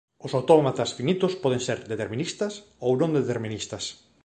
Os 0.25 0.35
autómatas 0.39 0.93
finitos 0.99 1.33
poden 1.43 1.61
ser 1.67 1.77
deterministas 1.91 2.53
ou 2.85 2.91
non 3.01 3.11
deterministas. 3.19 3.85